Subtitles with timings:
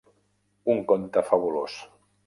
[0.75, 1.81] Un conte fabulós